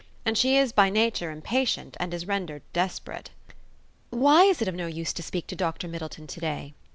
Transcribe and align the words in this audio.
And 0.25 0.35
she 0.35 0.57
is 0.57 0.71
by 0.71 0.89
nature 0.89 1.29
impatient, 1.29 1.95
and 1.99 2.11
is 2.11 2.25
rendered 2.27 2.63
desperate." 2.73 3.29
"Why 4.09 4.45
is 4.45 4.59
it 4.59 4.67
of 4.67 4.73
no 4.73 4.87
use 4.87 5.13
to 5.13 5.21
speak 5.21 5.45
to 5.45 5.55
Dr. 5.55 5.87
Middleton 5.87 6.25
today?" 6.25 6.73